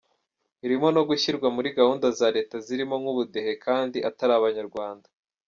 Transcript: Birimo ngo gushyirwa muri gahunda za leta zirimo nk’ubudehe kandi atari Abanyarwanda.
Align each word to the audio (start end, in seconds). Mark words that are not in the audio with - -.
Birimo 0.59 0.87
ngo 0.91 1.01
gushyirwa 1.09 1.47
muri 1.55 1.69
gahunda 1.77 2.05
za 2.19 2.27
leta 2.35 2.55
zirimo 2.65 2.95
nk’ubudehe 3.01 3.51
kandi 3.65 3.97
atari 4.09 4.31
Abanyarwanda. 4.39 5.07